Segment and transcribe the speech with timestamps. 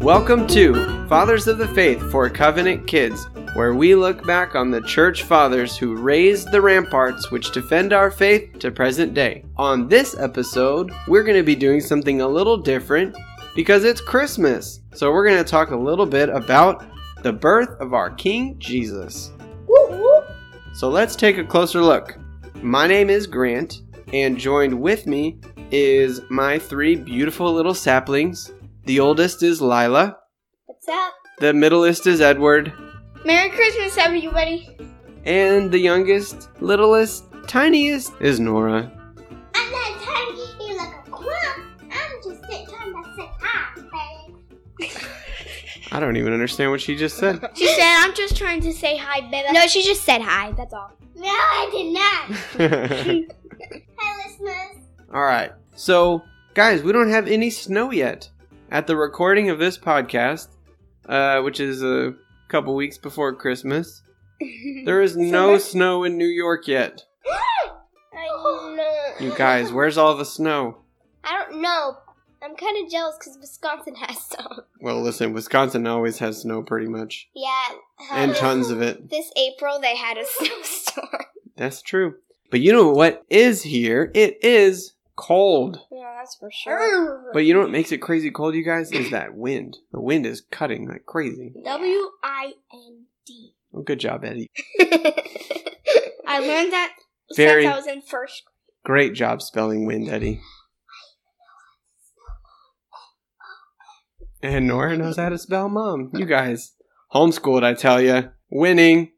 [0.00, 4.80] Welcome to Fathers of the Faith for Covenant Kids, where we look back on the
[4.80, 9.44] church fathers who raised the ramparts which defend our faith to present day.
[9.58, 13.14] On this episode, we're going to be doing something a little different
[13.54, 14.80] because it's Christmas.
[14.94, 16.82] So we're going to talk a little bit about
[17.22, 19.32] the birth of our King Jesus.
[20.72, 22.16] So let's take a closer look.
[22.62, 23.82] My name is Grant,
[24.14, 25.40] and joined with me
[25.70, 28.50] is my three beautiful little saplings.
[28.84, 30.16] The oldest is Lila,
[30.66, 31.12] What's up?
[31.38, 32.72] the middleest is Edward,
[33.24, 34.76] Merry Christmas, everybody.
[35.24, 38.90] and the youngest, littlest, tiniest is Nora.
[39.54, 41.78] I'm not trying to get you like a crumb.
[41.90, 43.80] I'm just trying to say hi,
[44.78, 44.90] babe.
[45.92, 47.40] I don't even understand what she just said.
[47.54, 49.48] She said, I'm just trying to say hi, baby.
[49.52, 50.92] No, she just said hi, that's all.
[51.16, 53.26] No, I did not.
[54.02, 54.86] Hi, listeners.
[55.12, 55.52] All right.
[55.76, 56.22] So,
[56.54, 58.30] guys, we don't have any snow yet.
[58.70, 60.48] At the recording of this podcast,
[61.08, 62.14] uh, which is a
[62.48, 64.02] couple weeks before Christmas,
[64.84, 67.02] there is no snow in New York yet.
[67.26, 68.26] I
[68.76, 69.14] know.
[69.18, 70.78] You guys, where's all the snow?
[71.24, 71.96] I don't know.
[72.42, 74.60] I'm kind of jealous because Wisconsin has some.
[74.80, 77.68] Well, listen, Wisconsin always has snow pretty much, Yeah.
[78.12, 79.10] and tons of it.
[79.10, 81.24] This April, they had a snowstorm.
[81.56, 82.14] That's true.
[82.50, 84.10] But you know what is here?
[84.14, 85.78] It is cold.
[85.92, 87.30] Yeah, that's for sure.
[87.32, 88.90] But you know what makes it crazy cold, you guys?
[88.90, 89.76] Is that wind.
[89.92, 91.52] The wind is cutting like crazy.
[91.64, 93.52] W I N D.
[93.74, 94.50] Oh, good job, Eddie.
[94.80, 96.94] I learned that
[97.36, 98.42] Very- since I was in first.
[98.84, 100.40] Great job spelling wind, Eddie.
[104.42, 106.10] And Nora knows how to spell mom.
[106.14, 106.72] You guys,
[107.12, 108.30] homeschooled, I tell you.
[108.50, 109.12] Winning.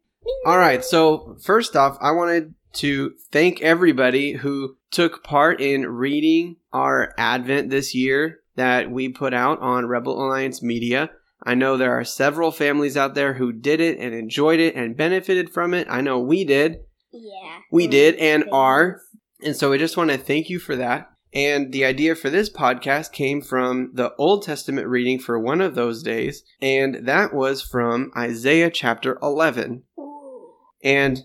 [0.44, 6.56] All right, so first off, I wanted to thank everybody who took part in reading
[6.72, 11.10] our Advent this year that we put out on Rebel Alliance Media.
[11.44, 14.96] I know there are several families out there who did it and enjoyed it and
[14.96, 15.88] benefited from it.
[15.90, 16.80] I know we did.
[17.10, 17.58] Yeah.
[17.72, 19.00] We did and are.
[19.42, 21.08] And so I just want to thank you for that.
[21.34, 25.74] And the idea for this podcast came from the Old Testament reading for one of
[25.74, 29.84] those days, and that was from Isaiah chapter 11.
[30.84, 31.22] And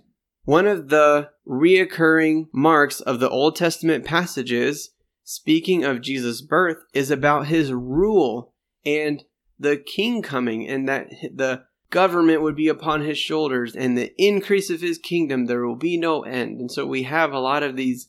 [0.47, 4.91] one of the reoccurring marks of the Old Testament passages,
[5.25, 8.53] speaking of Jesus' birth, is about his rule
[8.85, 9.25] and
[9.59, 14.69] the king coming, and that the government would be upon his shoulders, and the increase
[14.69, 16.61] of his kingdom there will be no end.
[16.61, 18.07] And so we have a lot of these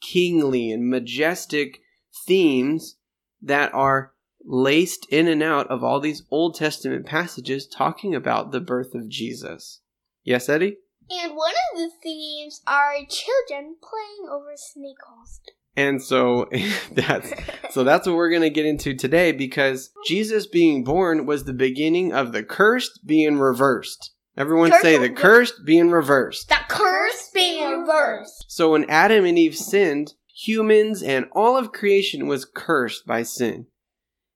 [0.00, 1.80] kingly and majestic
[2.28, 2.96] themes
[3.40, 4.12] that are
[4.44, 9.08] laced in and out of all these Old Testament passages talking about the birth of
[9.08, 9.80] Jesus.
[10.22, 10.76] Yes, Eddie?
[11.20, 15.40] And one of the themes are children playing over snake holes.
[15.76, 16.48] And so
[16.92, 17.32] that's
[17.70, 21.52] so that's what we're going to get into today because Jesus being born was the
[21.52, 24.12] beginning of the cursed being reversed.
[24.36, 26.48] Everyone Cursed say the cursed being reversed.
[26.48, 28.46] The curse being reversed.
[28.48, 33.66] So when Adam and Eve sinned, humans and all of creation was cursed by sin.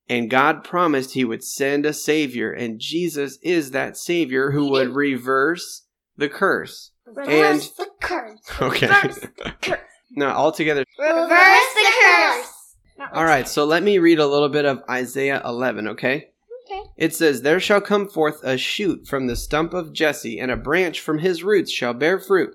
[0.09, 4.95] And God promised he would send a savior and Jesus is that savior who would
[4.95, 5.86] reverse
[6.17, 6.93] the curse.
[7.07, 8.41] Reverse the curse.
[8.61, 8.87] Okay.
[8.87, 9.79] Reverse the curse.
[10.11, 12.53] now all together Reverse the curse.
[13.13, 16.31] All right, so let me read a little bit of Isaiah 11, okay?
[16.67, 16.83] Okay.
[16.97, 20.57] It says, There shall come forth a shoot from the stump of Jesse, and a
[20.57, 22.55] branch from his roots shall bear fruit.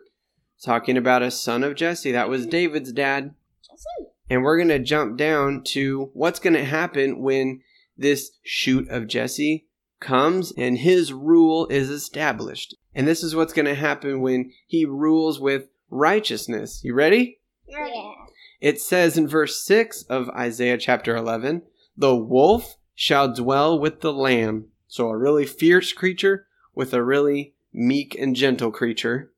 [0.63, 2.11] Talking about a son of Jesse.
[2.11, 3.35] That was David's dad.
[3.63, 4.11] Jesse.
[4.29, 7.61] And we're going to jump down to what's going to happen when
[7.97, 9.67] this shoot of Jesse
[10.01, 12.75] comes and his rule is established.
[12.93, 16.81] And this is what's going to happen when he rules with righteousness.
[16.83, 17.39] You ready?
[17.67, 18.11] Yeah.
[18.59, 21.63] It says in verse 6 of Isaiah chapter 11,
[21.95, 24.67] the wolf shall dwell with the lamb.
[24.87, 29.31] So a really fierce creature with a really meek and gentle creature.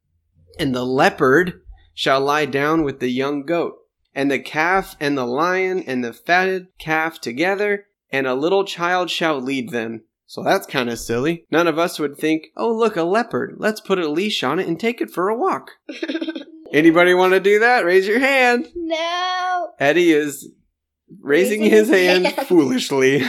[0.59, 1.61] And the leopard
[1.93, 3.75] shall lie down with the young goat.
[4.15, 9.09] And the calf and the lion and the fatted calf together, and a little child
[9.09, 10.03] shall lead them.
[10.33, 11.45] So that's kind of silly.
[11.51, 13.57] None of us would think, oh, look, a leopard.
[13.59, 15.73] Let's put a leash on it and take it for a walk.
[16.73, 17.85] Anybody want to do that?
[17.85, 18.67] Raise your hand.
[18.75, 19.73] No.
[19.79, 20.49] Eddie is
[21.21, 22.47] raising, Raising his, his hand, hand.
[22.47, 23.19] foolishly.
[23.19, 23.27] well,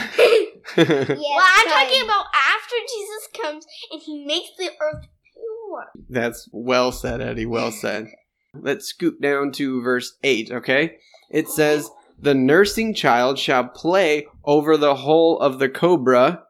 [0.79, 5.85] I'm talking about after Jesus comes and he makes the earth pure.
[6.09, 7.45] That's well said, Eddie.
[7.45, 8.07] Well said.
[8.55, 10.97] Let's scoop down to verse 8, okay?
[11.29, 16.44] It says, The nursing child shall play over the hole of the cobra,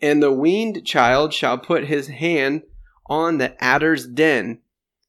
[0.00, 2.62] and the weaned child shall put his hand
[3.06, 4.60] on the adder's den.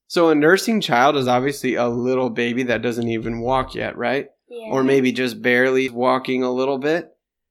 [0.07, 4.27] So a nursing child is obviously a little baby that doesn't even walk yet, right?
[4.49, 4.67] Yeah.
[4.71, 7.07] Or maybe just barely walking a little bit.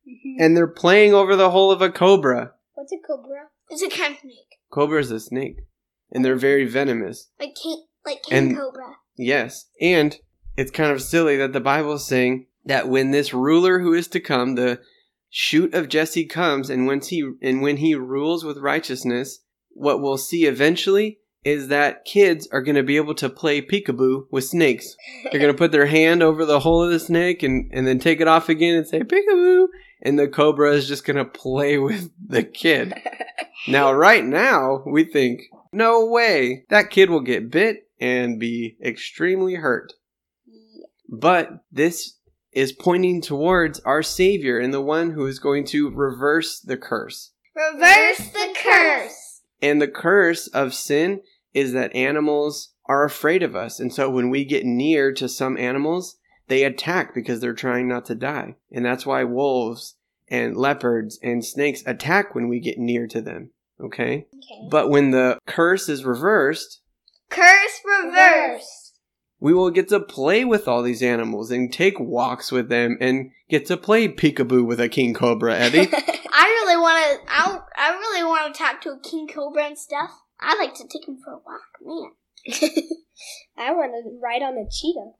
[0.08, 0.42] Mm-hmm.
[0.42, 2.52] and they're playing over the hole of a cobra.
[2.74, 3.48] What's a cobra?
[3.68, 4.58] It's a kind of snake.
[4.72, 5.58] Cobra is a snake,
[6.10, 7.28] and they're very venomous.
[7.38, 8.96] Like king, like king And- cobra.
[9.16, 10.16] Yes, and
[10.56, 14.08] it's kind of silly that the Bible is saying that when this ruler who is
[14.08, 14.80] to come, the
[15.30, 19.40] shoot of Jesse comes, and when he and when he rules with righteousness,
[19.70, 24.26] what we'll see eventually is that kids are going to be able to play peekaboo
[24.30, 24.94] with snakes.
[25.24, 27.98] They're going to put their hand over the hole of the snake and, and then
[27.98, 29.68] take it off again and say peekaboo,
[30.02, 32.94] and the cobra is just going to play with the kid.
[33.68, 35.42] Now, right now, we think,
[35.72, 39.92] no way, that kid will get bit and be extremely hurt.
[41.08, 42.16] But this
[42.52, 47.32] is pointing towards our Savior and the one who is going to reverse the curse.
[47.54, 49.42] Reverse the curse.
[49.62, 51.20] And the curse of sin
[51.54, 53.78] is that animals are afraid of us.
[53.78, 56.16] And so when we get near to some animals,
[56.48, 58.56] they attack because they're trying not to die.
[58.72, 59.96] And that's why wolves
[60.28, 63.50] and leopards and snakes attack when we get near to them.
[63.80, 64.26] Okay?
[64.34, 64.68] Okay.
[64.70, 66.80] But when the curse is reversed,
[67.30, 68.79] Curse reverse.
[69.40, 73.30] We will get to play with all these animals and take walks with them and
[73.48, 75.88] get to play peekaboo with a king cobra, Eddie.
[76.32, 77.32] I really want to.
[77.32, 80.10] I I really want to talk to a king cobra and stuff.
[80.38, 82.12] I'd like to take him for a walk, man.
[83.58, 85.12] I want to ride on a cheetah.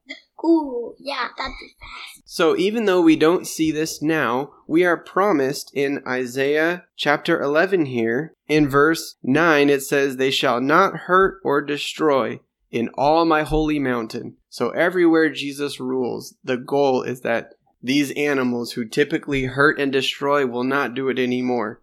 [0.43, 2.23] Ooh, yeah, that'd be fast.
[2.25, 7.85] so even though we don't see this now, we are promised in Isaiah chapter 11
[7.85, 12.39] here, in verse 9, it says, They shall not hurt or destroy
[12.71, 14.37] in all my holy mountain.
[14.49, 17.53] So everywhere Jesus rules, the goal is that
[17.83, 21.81] these animals who typically hurt and destroy will not do it anymore.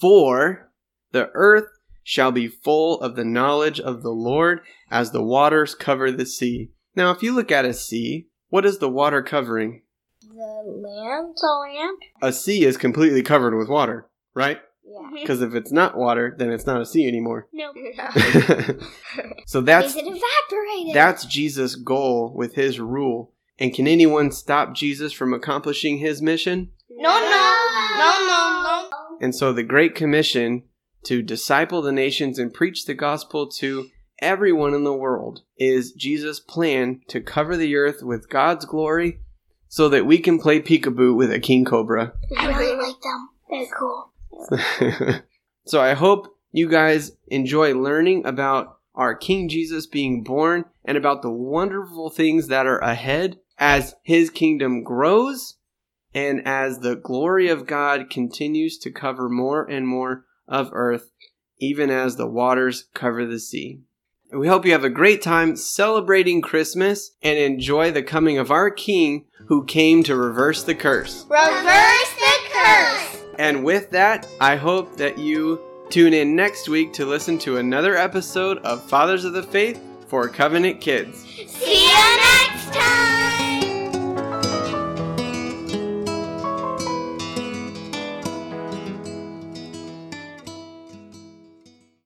[0.00, 0.70] For
[1.12, 1.68] the earth
[2.02, 4.60] shall be full of the knowledge of the Lord
[4.90, 6.70] as the waters cover the sea.
[6.94, 9.82] Now, if you look at a sea, what is the water covering?
[10.20, 11.36] The land?
[11.40, 11.98] The land.
[12.20, 14.60] A sea is completely covered with water, right?
[14.84, 14.98] Yeah.
[14.98, 15.14] Mm-hmm.
[15.14, 17.48] Because if it's not water, then it's not a sea anymore.
[17.52, 17.72] No.
[19.46, 20.94] so that's Is it evaporated?
[20.94, 23.32] that's Jesus' goal with his rule.
[23.58, 26.70] And can anyone stop Jesus from accomplishing his mission?
[26.90, 27.68] No, no,
[27.98, 29.18] no, no, no.
[29.20, 30.64] And so the Great Commission
[31.04, 33.88] to disciple the nations and preach the gospel to
[34.20, 39.18] everyone in the world is Jesus' plan to cover the earth with God's glory
[39.68, 42.12] so that we can play peekaboo with a king cobra.
[42.38, 43.28] I really like them.
[43.50, 44.11] They're cool.
[45.66, 51.22] so I hope you guys enjoy learning about our King Jesus being born and about
[51.22, 55.56] the wonderful things that are ahead as his kingdom grows
[56.14, 61.10] and as the glory of God continues to cover more and more of earth,
[61.58, 63.80] even as the waters cover the sea.
[64.32, 68.70] We hope you have a great time celebrating Christmas and enjoy the coming of our
[68.70, 71.26] King who came to reverse the curse.
[71.28, 72.11] Reverse.
[73.38, 77.96] And with that, I hope that you tune in next week to listen to another
[77.96, 81.20] episode of Fathers of the Faith for Covenant Kids.
[81.24, 82.81] See you next time!